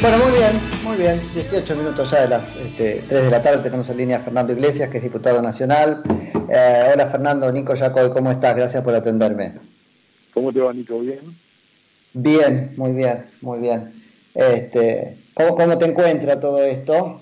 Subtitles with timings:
[0.00, 0.52] Bueno, muy bien,
[0.84, 1.18] muy bien.
[1.34, 4.52] 18 minutos ya de las este, 3 de la tarde tenemos en línea a Fernando
[4.52, 6.02] Iglesias, que es diputado nacional.
[6.48, 8.56] Eh, hola Fernando, Nico Jacob, ¿cómo estás?
[8.56, 9.54] Gracias por atenderme.
[10.32, 11.00] ¿Cómo te va, Nico?
[11.00, 11.20] ¿Bien?
[12.12, 13.92] Bien, muy bien, muy bien.
[14.34, 17.20] Este, ¿cómo, ¿Cómo te encuentra todo esto?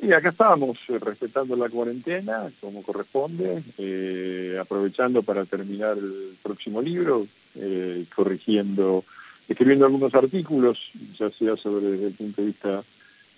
[0.00, 6.80] Y acá estábamos eh, respetando la cuarentena, como corresponde, eh, aprovechando para terminar el próximo
[6.80, 7.26] libro,
[7.56, 9.04] eh, corrigiendo
[9.48, 12.84] escribiendo algunos artículos, ya sea sobre desde el punto de vista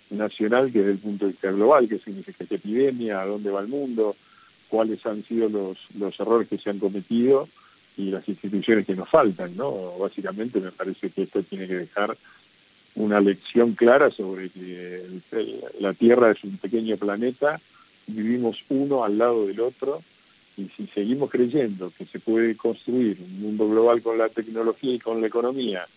[0.09, 3.61] nacional que desde el punto de vista global, qué significa esta epidemia, a dónde va
[3.61, 4.15] el mundo,
[4.67, 7.47] cuáles han sido los, los errores que se han cometido
[7.97, 9.97] y las instituciones que nos faltan, ¿no?
[9.99, 12.17] Básicamente me parece que esto tiene que dejar
[12.95, 15.03] una lección clara sobre que
[15.79, 17.59] la Tierra es un pequeño planeta,
[18.07, 20.01] vivimos uno al lado del otro,
[20.57, 24.99] y si seguimos creyendo que se puede construir un mundo global con la tecnología y
[24.99, 25.87] con la economía,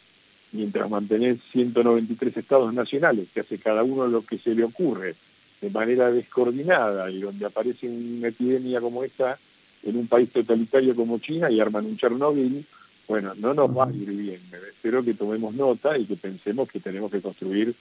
[0.54, 5.16] mientras mantener 193 estados nacionales, que hace cada uno lo que se le ocurre
[5.60, 9.38] de manera descoordinada y donde aparece una epidemia como esta
[9.82, 12.64] en un país totalitario como China y arman un Chernobyl,
[13.08, 14.40] bueno, no nos va a ir bien.
[14.68, 17.74] Espero que tomemos nota y que pensemos que tenemos que construir,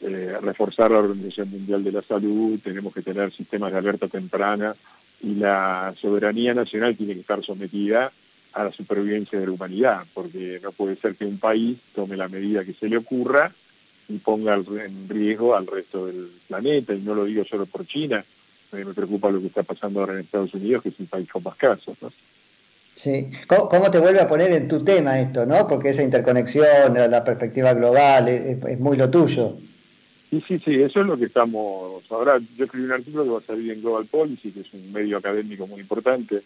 [0.00, 4.74] eh, reforzar la Organización Mundial de la Salud, tenemos que tener sistemas de alerta temprana
[5.22, 8.10] y la soberanía nacional tiene que estar sometida
[8.54, 12.28] a la supervivencia de la humanidad, porque no puede ser que un país tome la
[12.28, 13.52] medida que se le ocurra
[14.08, 18.24] y ponga en riesgo al resto del planeta, y no lo digo solo por China,
[18.72, 21.42] me preocupa lo que está pasando ahora en Estados Unidos, que es un país con
[21.42, 21.96] más casos.
[22.00, 22.12] ¿no?
[22.94, 25.66] Sí, ¿Cómo, te vuelve a poner en tu tema esto, no?
[25.66, 29.56] Porque esa interconexión, la perspectiva global, es, muy lo tuyo.
[30.30, 32.02] Sí, sí, sí, eso es lo que estamos...
[32.10, 34.92] Ahora yo escribí un artículo que va a salir en Global Policy, que es un
[34.92, 36.42] medio académico muy importante,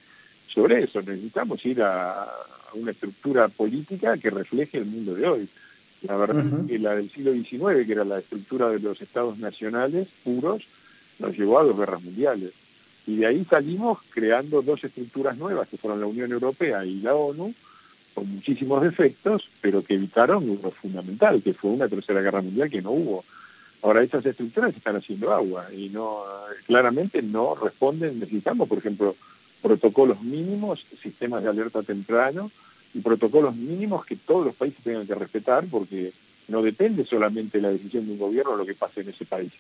[0.48, 1.00] sobre eso.
[1.02, 2.27] Necesitamos ir a,
[2.74, 5.48] una estructura política que refleje el mundo de hoy.
[6.02, 9.38] La verdad es que la del siglo XIX, que era la estructura de los estados
[9.38, 10.62] nacionales puros,
[11.19, 12.52] nos llevó a dos guerras mundiales.
[13.06, 17.14] Y de ahí salimos creando dos estructuras nuevas, que fueron la Unión Europea y la
[17.14, 17.54] ONU,
[18.14, 22.82] con muchísimos defectos, pero que evitaron lo fundamental, que fue una tercera guerra mundial que
[22.82, 23.25] no hubo.
[23.82, 26.22] Ahora, esas estructuras están haciendo agua y no
[26.66, 29.16] claramente no responden, necesitamos, por ejemplo,
[29.62, 32.50] protocolos mínimos, sistemas de alerta temprano
[32.94, 36.12] y protocolos mínimos que todos los países tengan que respetar porque
[36.48, 39.52] no depende solamente de la decisión de un gobierno lo que pase en ese país,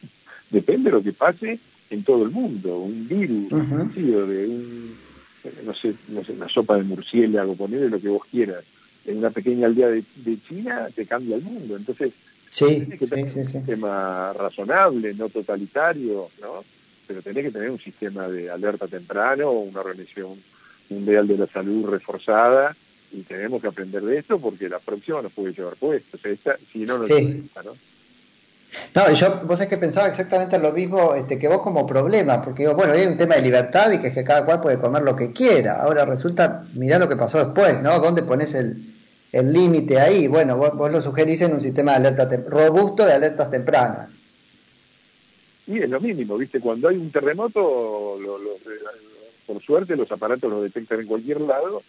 [0.50, 1.58] depende de lo que pase
[1.90, 4.94] en todo el mundo, un virus, un de un,
[5.64, 8.64] no sé, no sé, una sopa de murciélago, ponerle lo que vos quieras,
[9.06, 10.04] en una pequeña aldea de,
[10.46, 12.12] China te cambia el mundo, entonces
[12.50, 16.64] sí, que sí, un sistema razonable, no totalitario, ¿no?
[17.08, 20.38] Pero tenés que tener un sistema de alerta temprano, una organización
[20.90, 22.76] mundial de la salud reforzada,
[23.10, 26.20] y tenemos que aprender de esto porque la próxima nos puede llevar puestos.
[26.70, 27.50] si no, no sí.
[27.64, 27.72] ¿no?
[28.94, 32.64] No, yo, vos es que pensaba exactamente lo mismo este, que vos como problema, porque
[32.64, 35.02] digo, bueno, hay un tema de libertad y que es que cada cual puede comer
[35.02, 35.80] lo que quiera.
[35.80, 37.98] Ahora resulta, mirá lo que pasó después, ¿no?
[37.98, 38.84] ¿Dónde pones el
[39.32, 40.26] límite ahí?
[40.26, 44.10] Bueno, vos, vos, lo sugerís en un sistema de alerta robusto de alertas tempranas.
[45.68, 46.60] Y es lo mínimo, ¿viste?
[46.60, 48.18] Cuando hay un terremoto,
[49.46, 51.82] por suerte los aparatos lo detectan en cualquier lado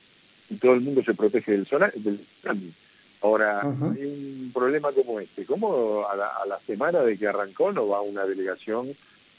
[0.50, 2.73] y todo el mundo se protege del, tsunami.
[3.22, 5.45] Ahora, hay un problema como este.
[5.45, 8.94] ¿Cómo a la, semana de que arrancó no va una delegación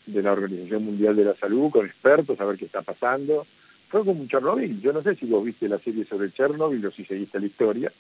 [0.07, 3.47] de la Organización Mundial de la Salud con expertos a ver qué está pasando?
[3.89, 4.81] Fue como un Chernobyl.
[4.81, 7.93] Yo no sé si vos viste la serie sobre Chernobyl o si seguiste la historia.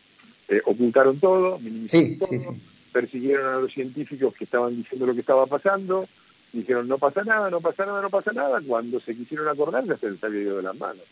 [0.48, 2.56] Eh, ocultaron todo, minimizaron todo,
[2.92, 6.06] persiguieron a los científicos que estaban diciendo lo que estaba pasando,
[6.52, 9.96] dijeron no pasa nada, no pasa nada, no pasa nada, cuando se quisieron acordar ya
[9.96, 11.04] se les había ido de las manos.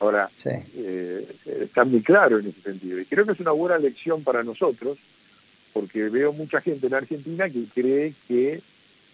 [0.00, 3.00] Ahora, eh, está muy claro en ese sentido.
[3.00, 4.96] Y creo que es una buena lección para nosotros,
[5.72, 8.60] porque veo mucha gente en Argentina que cree que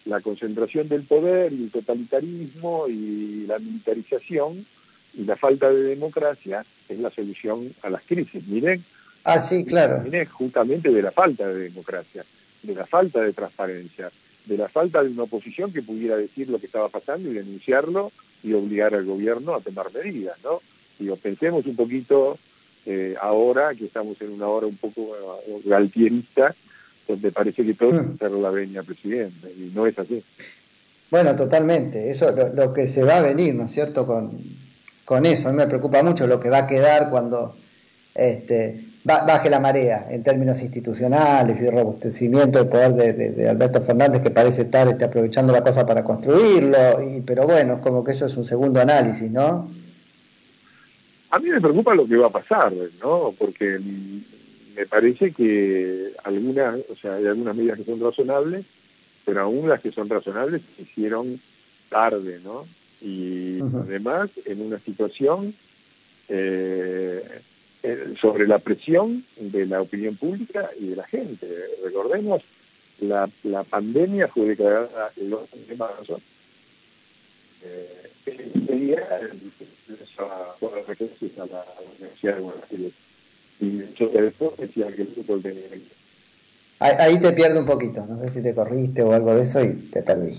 [0.04, 4.66] la concentración del poder y el totalitarismo y la militarización
[5.14, 8.46] y la falta de democracia es la solución a las crisis.
[8.46, 8.84] Miren,
[9.24, 10.02] ah, sí, claro.
[10.02, 12.24] Miren justamente de la falta de democracia,
[12.62, 14.10] de la falta de transparencia,
[14.44, 18.12] de la falta de una oposición que pudiera decir lo que estaba pasando y denunciarlo
[18.42, 20.60] y obligar al gobierno a tomar medidas, ¿no?
[20.98, 22.38] Digo, pensemos un poquito
[22.86, 26.54] eh, ahora que estamos en una hora un poco eh, galtierista,
[27.08, 28.42] donde parece que todo es hmm.
[28.42, 30.22] la veña presidente, y no es así.
[31.10, 34.06] Bueno, totalmente, eso lo, lo que se va a venir, ¿no es cierto?
[34.06, 34.38] Con,
[35.04, 37.56] con eso, a mí me preocupa mucho lo que va a quedar cuando
[38.14, 44.30] este, baje la marea en términos institucionales y robustecimiento del poder de, Alberto Fernández, que
[44.30, 48.26] parece estar este, aprovechando la cosa para construirlo, y, pero bueno, es como que eso
[48.26, 49.70] es un segundo análisis, ¿no?
[51.30, 52.72] A mí me preocupa lo que va a pasar,
[53.02, 53.34] ¿no?
[53.38, 53.78] Porque
[54.74, 58.64] me parece que algunas, o sea, hay algunas medidas que son razonables,
[59.26, 61.40] pero aún las que son razonables se hicieron
[61.90, 62.64] tarde, ¿no?
[63.02, 65.54] Y además en una situación
[66.28, 67.22] eh,
[67.86, 71.46] eh, sobre la presión de la opinión pública y de la gente.
[71.84, 72.40] Recordemos,
[73.00, 76.18] la, la pandemia fue declarada el 11 de marzo.
[77.62, 79.28] Eh, día a la
[81.98, 82.92] Universidad de Buenos Aires.
[83.60, 85.64] Y yo después decía que el fútbol tenía
[86.78, 89.74] Ahí te pierdo un poquito, no sé si te corriste o algo de eso y
[89.90, 90.32] te perdí.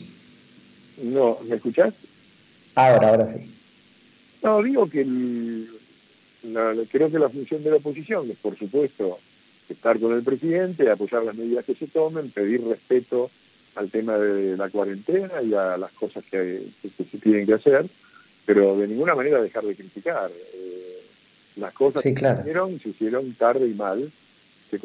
[1.04, 1.94] No, ¿me escuchás?
[2.74, 3.52] Ahora, ahora sí.
[4.42, 5.06] No, digo que
[6.92, 9.20] creo que la función de la oposición es, por supuesto,
[9.70, 13.30] estar con el presidente, apoyar las medidas que se tomen, pedir respeto
[13.76, 17.86] al tema de la cuarentena y a las cosas que, se tienen que hacer,
[18.46, 20.32] pero de ninguna manera dejar de criticar.
[20.54, 21.02] Eh,
[21.58, 24.12] las cosas que se hicieron, se hicieron tarde y mal,
[24.70, 24.80] se,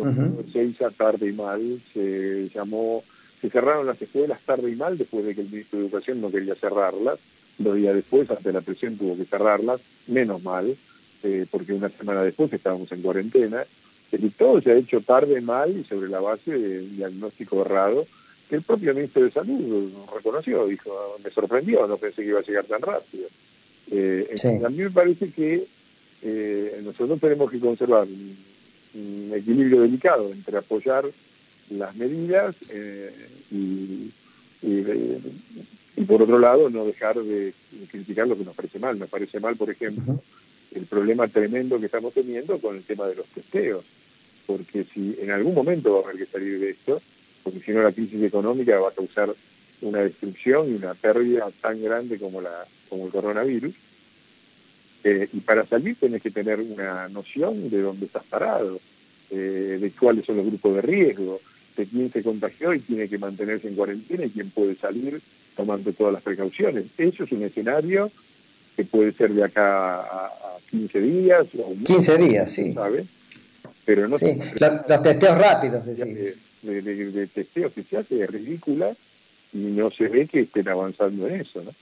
[0.52, 3.04] se hizo tarde y mal, se llamó,
[3.40, 6.30] se cerraron las escuelas tarde y mal después de que el ministro de Educación no
[6.30, 7.18] quería cerrarlas,
[7.58, 10.76] dos días después, ante la presión tuvo que cerrarlas, menos mal,
[11.22, 13.64] eh, porque una semana después estábamos en cuarentena,
[14.12, 18.06] y todo se ha hecho tarde, mal y sobre la base de un diagnóstico errado
[18.48, 20.90] que el propio ministro de Salud reconoció, dijo,
[21.22, 23.28] me sorprendió, no pensé que iba a llegar tan rápido.
[23.92, 25.66] Eh, a mí me parece que
[26.22, 31.04] eh, nosotros tenemos que conservar un, equilibrio delicado entre apoyar
[31.70, 32.56] las medidas
[33.52, 34.10] y,
[34.62, 37.54] y, por otro lado no dejar de
[37.88, 38.98] criticar lo que nos parece mal.
[38.98, 40.20] Nos parece mal, por ejemplo,
[40.74, 43.84] el problema tremendo que estamos teniendo con el tema de los testeos,
[44.46, 47.00] porque si en algún momento va a haber que salir de esto,
[47.42, 49.34] porque si no la crisis económica va a causar
[49.82, 53.74] una destrucción y una pérdida tan grande como, la, como el coronavirus,
[55.02, 58.80] eh, y para salir tienes que tener una noción de dónde estás parado,
[59.30, 61.40] eh, de cuáles son los grupos de riesgo,
[61.76, 65.20] de quién se contagió y tiene que mantenerse en cuarentena y quién puede salir
[65.56, 66.86] tomando todas las precauciones.
[66.98, 68.10] Eso es un escenario
[68.76, 70.30] que puede ser de acá a,
[70.70, 71.46] 15 días.
[71.58, 72.72] O 15 días, sí.
[72.72, 73.06] ¿sabes?
[73.84, 74.38] Pero no sí.
[74.88, 78.94] los, testeos rápidos, De, de, testeo que se hace es ridícula
[79.52, 81.72] y no se ve que estén avanzando en eso, ¿no?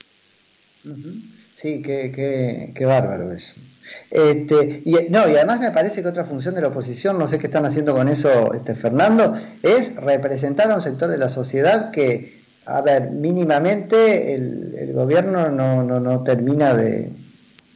[1.55, 3.53] Sí, qué, qué, qué bárbaro eso.
[4.09, 7.39] Este, y, no, y además me parece que otra función de la oposición, no sé
[7.39, 11.91] qué están haciendo con eso, este, Fernando, es representar a un sector de la sociedad
[11.91, 12.38] que
[12.69, 17.11] a ver, mínimamente el, gobierno no, no, no, termina de,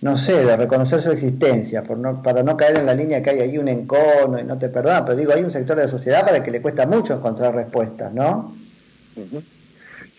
[0.01, 3.31] no sé, de reconocer su existencia, por no, para no caer en la línea que
[3.31, 5.90] hay ahí un encono y no te perdona, pero digo, hay un sector de la
[5.90, 8.56] sociedad para el que le cuesta mucho encontrar respuestas, ¿no?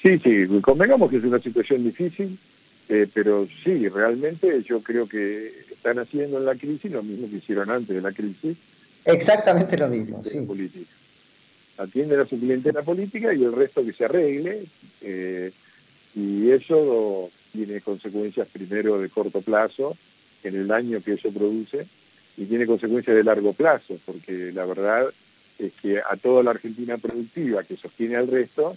[0.02, 2.38] Sí, sí, convengamos que es una situación difícil,
[2.88, 7.36] eh, pero sí, realmente yo creo que están haciendo en la crisis lo mismo que
[7.36, 8.56] hicieron antes de la crisis.
[9.04, 10.40] Exactamente lo mismo, sí.
[10.40, 10.90] Política
[11.78, 14.64] atienden a su clientela política y el resto que se arregle.
[15.00, 15.52] Eh,
[16.14, 19.96] y eso tiene consecuencias primero de corto plazo,
[20.42, 21.86] en el daño que eso produce,
[22.36, 25.06] y tiene consecuencias de largo plazo, porque la verdad
[25.58, 28.76] es que a toda la Argentina productiva que sostiene al resto,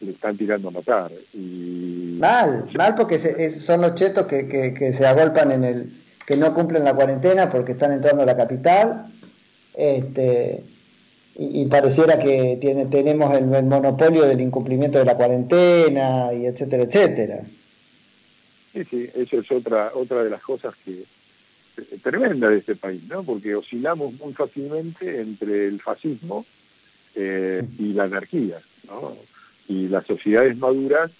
[0.00, 1.10] le están tirando a matar.
[1.34, 5.92] Mal, mal porque son los chetos que, que, que, se agolpan en el,
[6.26, 9.06] que no cumplen la cuarentena porque están entrando a la capital.
[9.74, 10.62] Este,
[11.40, 17.46] y, pareciera que tiene, tenemos el, monopolio del incumplimiento de la cuarentena y etcétera, etcétera.
[18.72, 21.04] Sí, sí, eso es otra, otra de las cosas que
[21.76, 23.22] eh, tremenda de este país, ¿no?
[23.22, 26.44] Porque oscilamos muy fácilmente entre el fascismo
[27.14, 29.16] eh, y la anarquía, ¿no?
[29.68, 31.12] Y las sociedades maduras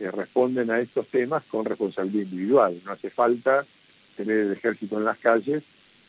[0.00, 2.80] eh, responden a estos temas con responsabilidad individual.
[2.84, 3.64] No hace falta
[4.16, 5.62] tener el ejército en las calles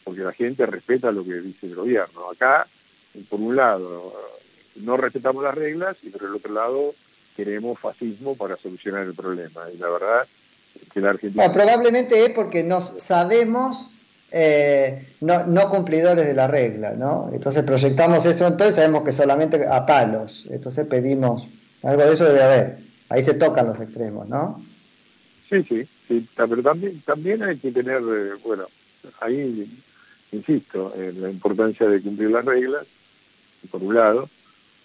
[0.03, 2.31] porque la gente respeta lo que dice el gobierno.
[2.31, 2.67] Acá
[3.29, 4.13] por un lado,
[4.75, 6.95] no respetamos las reglas y por el otro lado
[7.35, 9.69] queremos fascismo para solucionar el problema.
[9.73, 10.27] Y la verdad
[10.81, 11.51] es que la Argentina...
[11.51, 13.89] probablemente es porque nos sabemos
[14.31, 17.29] eh, no, no, cumplidores de la regla, ¿no?
[17.31, 20.47] Entonces proyectamos eso, entonces sabemos que solamente a palos.
[20.49, 21.47] Entonces pedimos,
[21.83, 22.77] algo de eso debe haber.
[23.09, 24.63] Ahí se tocan los extremos, ¿no?
[25.49, 28.65] Sí, sí, sí pero también, también hay que tener, eh, bueno,
[29.21, 29.69] ahí
[30.33, 32.87] insisto, en la importancia de cumplir las reglas,
[33.67, 34.29] por un lado,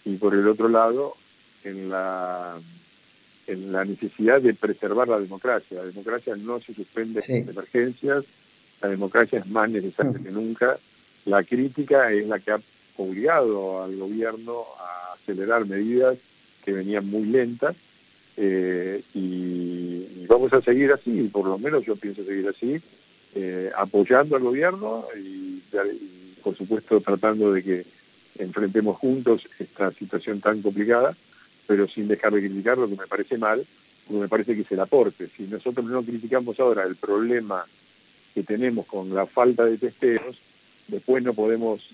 [0.04, 1.14] y por el otro lado,
[1.64, 2.58] en la,
[3.46, 5.78] en la necesidad de preservar la democracia.
[5.78, 8.24] La democracia no se suspende en emergencias,
[8.80, 10.78] la democracia es más necesaria que nunca.
[11.24, 12.60] La crítica es la que ha
[12.96, 16.16] obligado al gobierno a acelerar medidas
[16.64, 17.76] que venían muy lentas
[18.36, 22.80] eh, y, vamos a seguir así, por lo menos yo pienso seguir así,
[23.34, 25.60] eh, apoyando al gobierno y
[26.42, 27.86] por supuesto tratando de que
[28.38, 31.16] enfrentemos juntos esta situación tan complicada,
[31.66, 33.64] pero sin dejar de criticar lo que me parece mal,
[34.06, 35.28] porque me parece que es el aporte.
[35.36, 37.64] Si nosotros no criticamos ahora el problema
[38.34, 40.36] que tenemos con la falta de testeos,
[40.88, 41.86] después no podemos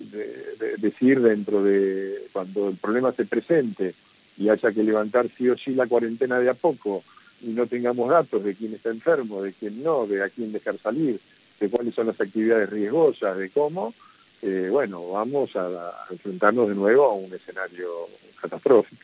[0.77, 3.93] decir dentro de cuando el problema se presente
[4.37, 7.03] y haya que levantar sí o sí la cuarentena de a poco
[7.41, 10.77] y no tengamos datos de quién está enfermo, de quién no, de a quién dejar
[10.77, 11.19] salir,
[11.59, 13.93] de cuáles son las actividades riesgosas, de cómo,
[14.41, 18.07] eh, bueno, vamos a, enfrentarnos de nuevo a un escenario
[18.39, 19.03] catastrófico.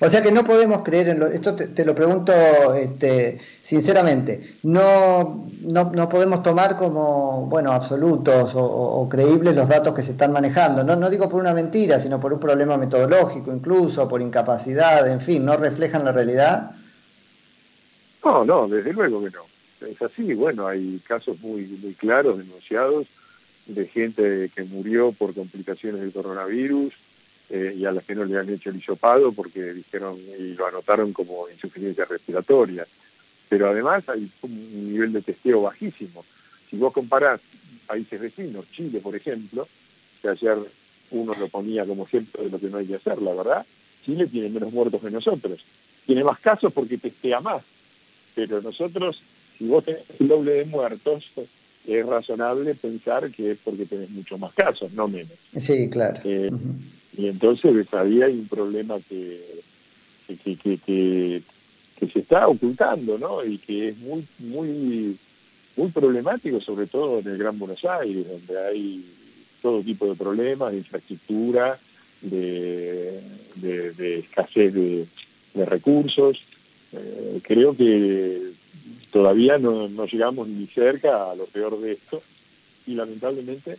[0.00, 2.32] O sea que no podemos creer en lo, esto te, lo pregunto
[2.74, 10.12] este, sinceramente, no, no, podemos tomar como bueno absolutos o, creíbles los datos que se
[10.12, 10.84] están manejando.
[10.84, 15.20] No, no digo por una mentira, sino por un problema metodológico, incluso por incapacidad, en
[15.20, 16.72] fin, no reflejan la realidad.
[18.24, 19.42] No, no, desde luego que no.
[19.88, 23.06] Es así, bueno, hay casos muy, muy claros denunciados
[23.66, 26.92] de gente que murió por complicaciones del coronavirus
[27.50, 30.66] eh, y a las que no le han hecho el hisopado porque dijeron y lo
[30.66, 32.86] anotaron como insuficiencia respiratoria.
[33.48, 36.24] Pero además hay un nivel de testeo bajísimo.
[36.70, 37.40] Si vos comparás
[37.86, 39.68] países vecinos, Chile por ejemplo,
[40.20, 40.56] que ayer
[41.10, 43.66] uno lo ponía como ejemplo de lo que no hay que hacer, la verdad,
[44.04, 45.60] Chile tiene menos muertos que nosotros.
[46.06, 47.62] Tiene más casos porque testea más.
[48.34, 49.20] Pero nosotros,
[49.58, 51.26] si vos tenés el doble de muertos,
[51.86, 55.32] es razonable pensar que es porque tenés muchos más casos, no menos.
[55.56, 56.20] Sí, claro.
[56.24, 56.50] Eh,
[57.16, 59.62] y entonces ahí hay un problema que,
[60.26, 61.42] que, que, que,
[62.12, 63.44] se está ocultando, ¿no?
[63.44, 65.16] Y que es muy, muy,
[65.76, 69.04] muy problemático, sobre todo en el Gran Buenos Aires, donde hay
[69.60, 71.78] todo tipo de problemas de infraestructura,
[72.20, 73.20] de,
[73.56, 75.06] de, escasez de,
[75.66, 76.42] recursos.
[76.92, 78.52] Eh, creo que
[79.10, 82.22] todavía no, llegamos ni cerca a lo peor de esto
[82.86, 83.78] y lamentablemente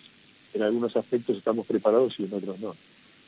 [0.54, 2.76] en algunos aspectos estamos preparados y en otros no.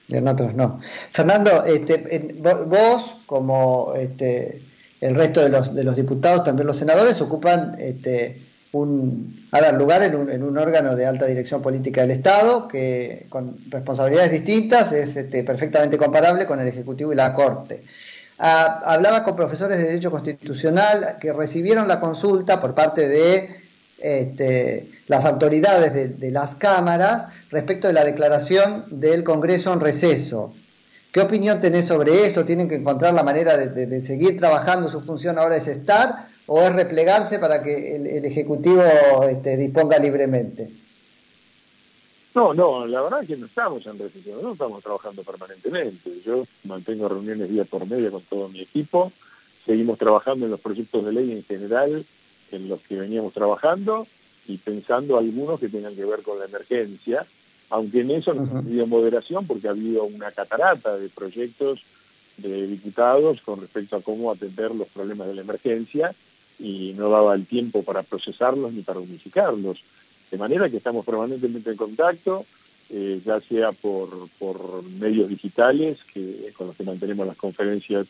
[0.08, 0.80] En otros no.
[1.12, 2.36] Fernando, este,
[2.68, 4.62] vos, como este,
[5.02, 8.42] el resto de los, de los diputados, también los senadores, ocupan este,
[8.76, 14.92] un, lugar en un, órgano de alta dirección política del Estado, que con responsabilidades distintas
[14.92, 17.84] es perfectamente comparable con el Ejecutivo y la Corte.
[18.38, 23.66] Ah, hablaba con profesores de Derecho Constitucional que recibieron la consulta por parte de
[23.98, 30.54] este, las autoridades de, las cámaras respecto de la declaración del Congreso en receso.
[31.14, 32.44] ¿Qué opinión tenés sobre eso?
[32.44, 34.90] ¿Tienen que encontrar la manera de, seguir trabajando?
[34.90, 38.84] ¿Su función ahora es estar o es replegarse para que el, Ejecutivo
[39.30, 40.72] este, disponga libremente?
[42.36, 46.22] No, no, la verdad es que no estamos en recesión, no estamos trabajando permanentemente.
[46.26, 49.14] Yo mantengo reuniones día por medio con todo mi equipo,
[49.66, 52.06] seguimos trabajando en los proyectos de ley en general
[52.52, 54.06] en los que veníamos trabajando
[54.50, 57.26] y pensando algunos que tengan que ver con la emergencia,
[57.70, 61.84] aunque en eso no ha habido moderación porque ha habido una catarata de proyectos
[62.36, 66.14] de diputados con respecto a cómo atender los problemas de la emergencia
[66.60, 69.80] y no daba el tiempo para procesarlos ni para unificarlos.
[70.32, 72.46] De manera que estamos permanentemente en contacto,
[72.90, 74.30] eh, ya sea por,
[75.00, 78.08] medios digitales, que, con los que mantenemos las conferencias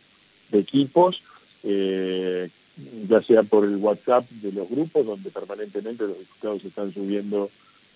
[0.49, 1.21] de equipos,
[1.63, 2.49] eh,
[3.07, 7.49] ya sea por el WhatsApp de los grupos, donde permanentemente los diputados están subiendo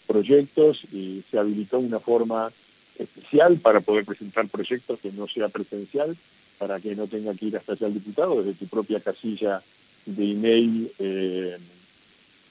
[0.08, 2.52] proyectos y se habilitó una forma
[2.98, 6.16] especial para poder presentar proyectos que no sea presencial,
[6.58, 9.62] para que no tenga que ir hasta allá el diputado, desde tu propia casilla
[10.06, 11.58] de email eh,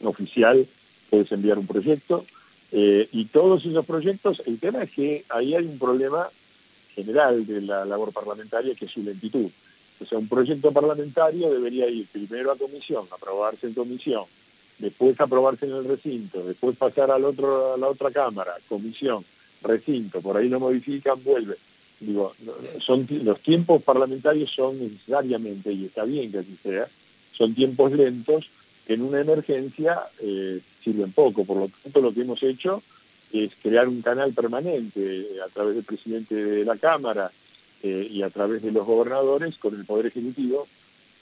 [0.03, 0.67] oficial
[1.09, 2.25] puedes enviar un proyecto.
[2.71, 6.29] Eh, y todos esos proyectos, el tema es que ahí hay un problema
[6.95, 9.51] general de la labor parlamentaria que es su lentitud.
[10.01, 14.25] O sea, un proyecto parlamentario debería ir primero a comisión, aprobarse en comisión,
[14.79, 19.25] después aprobarse en el recinto, después pasar al otro, a la otra cámara, comisión,
[19.63, 21.57] recinto, por ahí lo modifican, vuelve.
[22.01, 22.33] Digo,
[22.79, 26.89] son, los tiempos parlamentarios son necesariamente, y está bien que así sea,
[27.33, 28.49] son tiempos lentos
[28.89, 31.45] en una emergencia eh, sirven poco.
[31.45, 32.83] Por lo tanto, lo que hemos hecho
[33.33, 37.31] es crear un canal permanente a través del presidente de la Cámara
[37.83, 40.67] eh, y a través de los gobernadores con el Poder Ejecutivo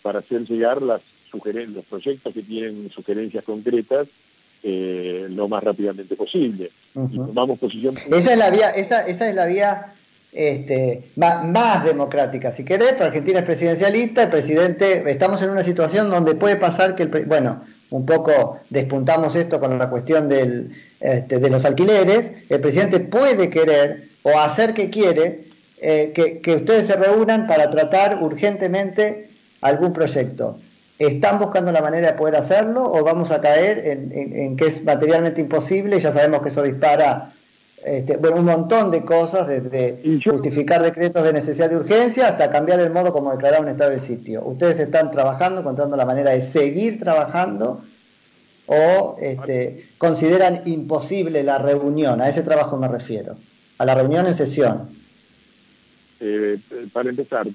[0.02, 4.08] para hacer llegar las los proyectos que tienen sugerencias concretas
[4.62, 6.70] eh, lo más rápidamente posible.
[6.94, 7.94] tomamos posición.
[8.10, 9.92] Esa es la vía, esa, esa es la vía
[10.32, 16.10] este, más, democrática, si querés, para Argentina es presidencialista, el presidente, estamos en una situación
[16.10, 21.38] donde puede pasar que el, bueno, un poco despuntamos esto con la cuestión del, este,
[21.38, 25.46] de los alquileres, el presidente puede querer o hacer que quiere
[25.78, 29.30] eh, que, ustedes se reúnan para tratar urgentemente
[29.60, 30.58] algún proyecto.
[30.98, 35.42] ¿Están buscando la manera de poder hacerlo o vamos a caer en, que es materialmente
[35.42, 37.34] imposible ya sabemos que eso dispara
[37.86, 42.80] este, bueno, un montón de cosas, desde justificar decretos de necesidad de urgencia hasta cambiar
[42.80, 44.44] el modo como declarar un estado de sitio.
[44.44, 47.84] ¿Ustedes están trabajando, contando la manera de seguir trabajando
[48.66, 52.20] o este, consideran imposible la reunión?
[52.20, 53.36] A ese trabajo me refiero,
[53.78, 54.88] a la reunión en sesión.
[56.18, 56.58] Eh,
[56.92, 57.46] para empezar,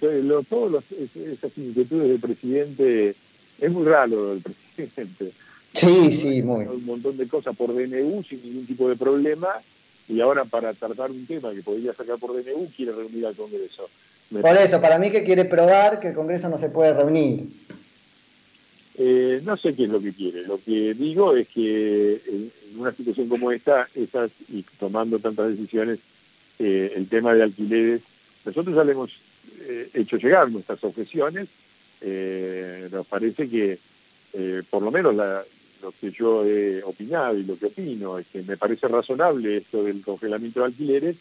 [0.50, 3.16] todas esas inquietudes del presidente,
[3.60, 5.34] es muy raro el presidente.
[5.74, 6.66] Sí, sí, muy.
[6.66, 9.50] Un montón de cosas por DNU sin ningún tipo de problema
[10.12, 13.89] y ahora para tratar un tema que podría sacar por DNU quiere reunir al Congreso.
[14.30, 17.48] por eso, para mí que quiere probar que el Congreso no se puede reunir.
[18.98, 20.44] Eh, no sé qué es lo que quiere.
[20.44, 26.00] Lo que digo es que en una situación como esta, esas, y tomando tantas decisiones,
[26.60, 28.01] eh, el tema de alquileres
[28.44, 29.12] nosotros ya le hemos
[29.62, 31.48] eh, hecho llegar nuestras objeciones.
[32.91, 33.77] Nos parece que,
[34.70, 35.15] por lo menos
[35.82, 39.84] lo que yo he opinado y lo que opino, es que me parece razonable esto
[39.84, 41.16] del congelamiento de alquileres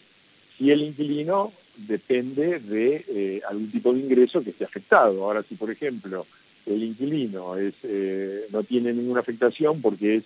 [0.57, 5.23] si el inquilino depende de algún tipo de ingreso que esté afectado.
[5.23, 6.25] Ahora, si por ejemplo
[6.65, 7.73] el inquilino es,
[8.51, 10.23] no tiene ninguna afectación porque es,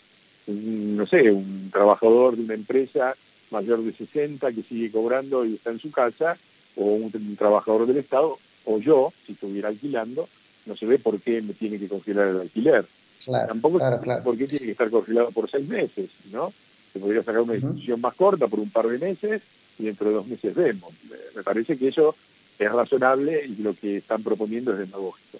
[0.48, 3.15] no sé, un trabajador de una empresa
[3.51, 6.38] mayor de 60 que sigue cobrando y está en su casa,
[6.75, 10.27] o un, trabajador del Estado, o yo, si estuviera alquilando,
[10.65, 12.86] no se ve por qué me tiene que congelar el alquiler.
[13.25, 16.53] Tampoco se ve por qué tiene que estar congelado por seis meses, ¿no?
[16.94, 19.41] Se podría sacar una discusión más corta por un par de meses
[19.77, 20.94] y dentro de dos meses vemos.
[21.36, 22.15] Me parece que eso
[22.58, 25.39] es razonable y lo que están proponiendo es demagógico.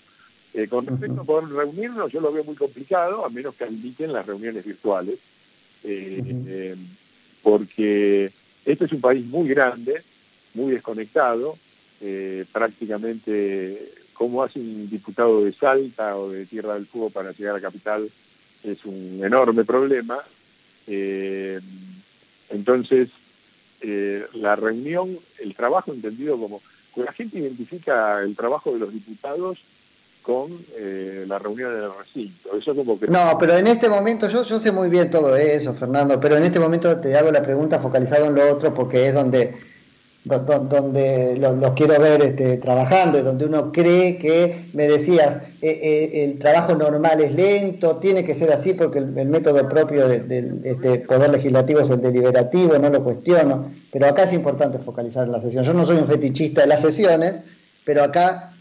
[0.54, 4.14] Eh, con respecto a poder reunirnos, yo lo veo muy complicado, a menos que admiten
[4.14, 5.20] las reuniones virtuales,
[5.84, 6.76] eh, eh,
[7.44, 8.32] porque
[8.66, 10.02] este es un país muy grande,
[10.54, 11.58] muy desconectado,
[12.02, 17.56] eh, prácticamente cómo hace un diputado de Salta o de Tierra del Fuego para llegar
[17.56, 18.10] a Capital
[18.64, 20.18] es un enorme problema.
[20.88, 21.60] Eh,
[22.50, 23.10] entonces,
[23.82, 26.62] eh, la reunión, el trabajo entendido como...
[26.96, 29.60] La gente identifica el trabajo de los diputados
[30.22, 30.50] con
[31.28, 32.58] la reunión en el recinto.
[32.58, 33.08] Eso como que...
[33.08, 36.44] No, pero en este momento, yo, yo sé muy bien todo eso, Fernando, pero en
[36.44, 39.56] este momento te hago la pregunta focalizada en lo otro porque es donde
[40.26, 46.40] donde los, quiero ver este, trabajando, donde uno cree que, me decías, eh, eh, el
[46.40, 51.30] trabajo normal es lento, tiene que ser así porque el, método propio del este, Poder
[51.30, 55.64] Legislativo es el deliberativo, no lo cuestiono, pero acá es importante focalizar en la sesión.
[55.64, 57.42] Yo no soy un fetichista de las sesiones,
[57.86, 58.52] pero acá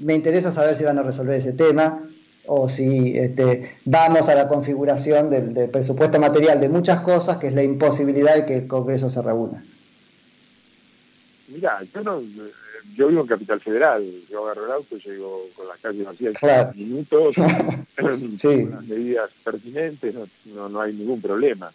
[0.00, 2.02] me interesa saber si van a resolver ese tema
[2.46, 7.48] o si este, vamos a la configuración del, del presupuesto material de muchas cosas, que
[7.48, 9.62] es la imposibilidad de que el Congreso se reúna.
[11.48, 12.22] Mira, yo no,
[12.94, 16.78] yo vivo en Capital Federal, yo agarro el auto, llego con las calles vacías en
[16.78, 17.36] minutos,
[17.98, 18.38] con
[18.70, 20.14] las medidas pertinentes,
[20.46, 21.72] no, no, hay ningún problema.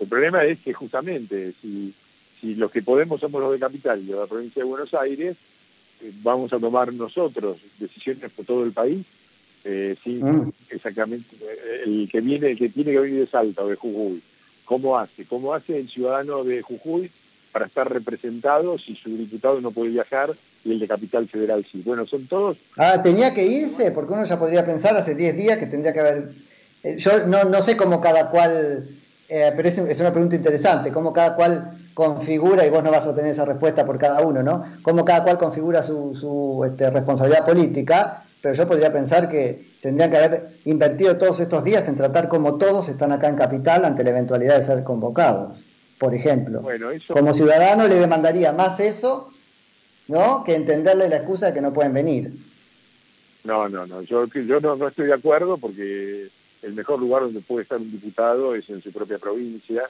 [0.00, 1.94] El problema es que justamente si,
[2.40, 5.36] si los que podemos somos los de Capital y de la provincia de Buenos Aires,
[6.00, 9.06] eh, vamos a tomar nosotros decisiones por todo el país,
[9.64, 10.48] eh, mm.
[10.70, 14.20] exactamente, eh, el que viene, el que tiene que venir de Salta o de Jujuy,
[14.64, 15.24] ¿cómo hace?
[15.26, 17.08] ¿Cómo hace el ciudadano de Jujuy
[17.52, 20.30] para estar representado si su diputado no puede viajar
[20.64, 21.82] y el de Capital Federal sí.
[21.84, 22.56] Bueno, son todos...
[22.78, 26.00] Ah, tenía que irse, porque uno ya podría pensar hace 10 días que tendría que
[26.00, 26.32] haber...
[26.82, 28.88] Eh, yo no, no sé cómo cada cual,
[29.28, 33.14] eh, pero es, una pregunta interesante, cómo cada cual configura, y vos no vas a
[33.14, 34.64] tener esa respuesta por cada uno, ¿no?
[34.82, 40.10] Cómo cada cual configura su, su este, responsabilidad política, pero yo podría pensar que tendrían
[40.10, 44.04] que haber invertido todos estos días en tratar como todos están acá en Capital ante
[44.04, 45.58] la eventualidad de ser convocados
[46.02, 46.64] por ejemplo.
[47.06, 49.30] Como ciudadano le demandaría más eso,
[50.08, 50.42] ¿no?
[50.42, 52.32] Que entenderle la excusa de que no pueden venir.
[53.44, 54.02] No, no, no.
[54.02, 56.26] Yo, yo no, estoy de acuerdo porque
[56.62, 59.84] el mejor lugar donde puede estar un diputado es en su propia provincia.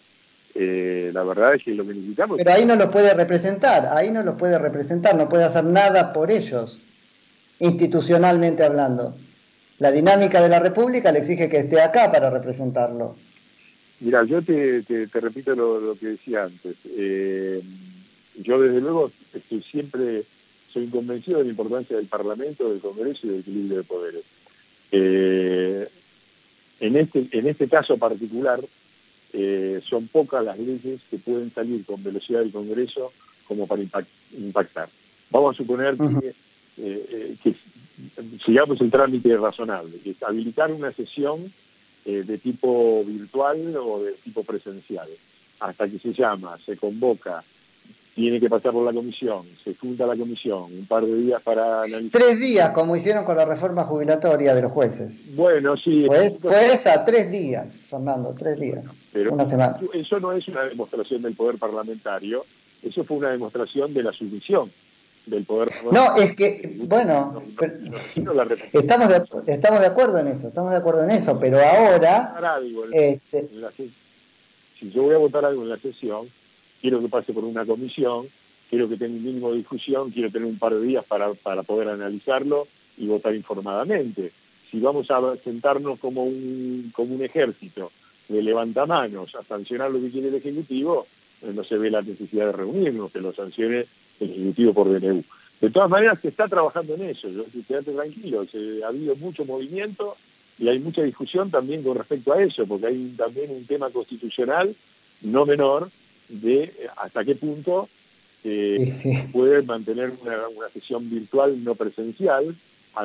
[0.54, 2.36] Eh, la verdad es que lo que necesitamos...
[2.36, 6.12] Pero ahí no los puede representar, ahí no los puede representar, no puede hacer nada
[6.12, 6.78] por ellos,
[7.58, 9.16] institucionalmente hablando.
[9.78, 13.16] La dinámica de la República le exige que esté acá para representarlo.
[14.02, 16.74] Mira, yo te, repito lo, que decía antes.
[16.86, 17.62] Eh,
[18.36, 20.24] yo desde luego estoy siempre
[20.72, 24.24] soy convencido de la importancia del Parlamento, del Congreso y del equilibrio de poderes.
[24.90, 25.88] Eh,
[26.80, 28.60] en, este, en este caso particular,
[29.34, 33.12] eh, son pocas las leyes que pueden salir con velocidad del Congreso
[33.46, 33.82] como para
[34.36, 34.88] impactar.
[35.30, 37.54] Vamos a suponer que, que
[38.44, 41.52] sigamos el trámite razonable, que es habilitar una sesión
[42.04, 45.08] eh, de tipo virtual o de tipo presencial.
[45.60, 47.42] Hasta que se llama, se convoca
[48.14, 51.82] tiene que pasar por la comisión, se junta la comisión, un par de días para
[51.82, 52.20] analizar.
[52.20, 55.22] Tres días, como hicieron con la reforma jubilatoria de los jueces.
[55.34, 56.04] Bueno, sí.
[56.06, 58.84] Pues, fue esa, tres días, Fernando, tres días.
[59.12, 59.78] Pero una semana.
[59.94, 62.44] Eso no es una demostración del poder parlamentario,
[62.82, 64.70] eso fue una demostración de la sumisión
[65.26, 67.42] del poder No, es que, bueno,
[68.72, 72.34] estamos, de, estamos de acuerdo en eso, estamos de acuerdo en eso, pero ahora...
[72.92, 73.48] Este,
[74.78, 76.28] si yo voy a votar algo en la sesión,
[76.80, 78.26] quiero que pase por una comisión,
[78.68, 81.62] quiero que tenga un mínimo de discusión, quiero tener un par de días para, para
[81.62, 82.66] poder analizarlo
[82.98, 84.32] y votar informadamente.
[84.70, 87.92] Si vamos a sentarnos como un, como un ejército
[88.28, 91.06] de levantamanos a sancionar lo que quiere el Ejecutivo,
[91.42, 93.86] eh, no se ve la necesidad de reunirnos, que lo sancione
[94.22, 95.22] Ejecutivo por DNU.
[95.60, 99.44] De todas maneras, se está trabajando en eso, yo, quédate tranquilo, se, ha habido mucho
[99.44, 100.16] movimiento
[100.58, 104.74] y hay mucha discusión también con respecto a eso, porque hay también un tema constitucional
[105.20, 105.88] no menor
[106.28, 107.88] de eh, hasta qué punto
[108.42, 112.56] eh, puede mantener una, sesión virtual no presencial.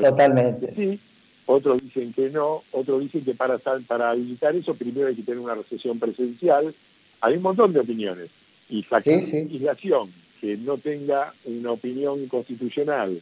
[0.02, 0.74] Totalmente.
[0.74, 1.00] Sí,
[1.46, 5.40] otros dicen que no, otros dicen que para, para habilitar eso primero hay que tener
[5.40, 6.74] una sesión presencial.
[7.22, 8.30] Hay un montón de opiniones.
[8.70, 13.22] Y sacar legislación que no tenga una opinión constitucional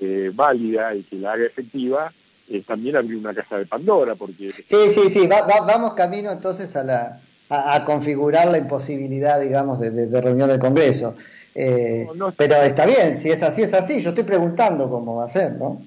[0.00, 2.12] eh, válida y que la haga efectiva,
[2.48, 4.52] es también abrir una caja de Pandora, porque...
[4.52, 10.48] Sí, sí, sí, vamos camino entonces a la, a, configurar la imposibilidad, digamos, de, reunión
[10.48, 11.16] del Congreso.
[11.54, 14.00] Eh, pero está bien, si es así, es así.
[14.02, 15.82] Yo estoy preguntando cómo va a ser, ¿no?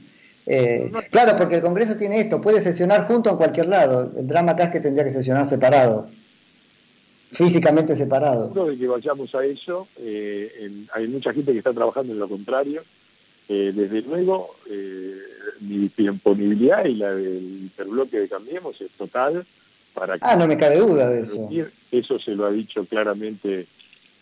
[0.46, 4.14] Eh, claro, porque el Congreso tiene esto, puede sesionar junto en cualquier lado.
[4.18, 6.10] El drama acá es que tendría que sesionar separado,
[7.32, 8.50] físicamente separado.
[8.66, 12.84] de que vayamos a eso, eh, hay mucha gente que está trabajando en lo contrario.
[13.48, 14.56] desde luego,
[15.62, 19.46] mi disponibilidad y la del interbloque de Cambiemos es total
[20.22, 21.50] ah, no me cabe duda de eso.
[21.92, 23.68] Eso se lo ha dicho claramente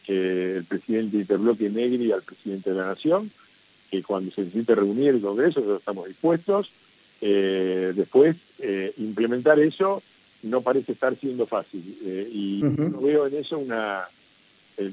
[0.08, 3.32] el presidente de Interbloque Negri al presidente de la Nación,
[3.90, 6.72] que cuando se necesite reunir el Congreso, estamos dispuestos.
[7.22, 10.04] Eh, después, eh, implementar eso
[10.46, 11.98] no parece estar siendo fácil.
[12.04, 14.08] Eh, y no veo en eso una...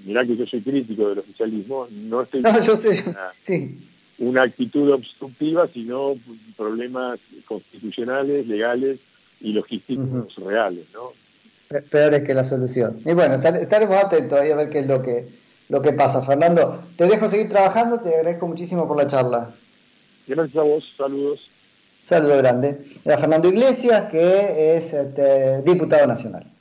[0.04, 2.42] mirá que yo soy crítico del oficialismo, no estoy...
[2.42, 3.04] No, yo sé,
[3.42, 3.76] sí.
[4.18, 6.14] una actitud obstructiva, sino
[6.56, 8.98] problemas constitucionales, legales,
[9.42, 11.12] y logísticos reales, ¿no?
[11.90, 13.00] Peor es que la solución.
[13.04, 15.26] Y bueno, estaremos atentos ahí a ver qué es lo que,
[15.68, 16.22] lo que pasa.
[16.22, 19.50] Fernando, te dejo seguir trabajando, te agradezco muchísimo por la charla.
[20.26, 21.48] Gracias a vos, saludos.
[22.04, 22.84] Saludo grande.
[23.04, 26.51] Era Fernando Iglesias, que es este, diputado nacional.